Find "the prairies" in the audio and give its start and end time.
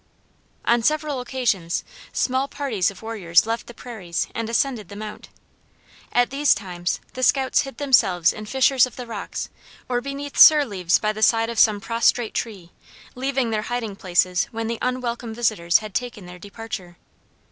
3.67-4.27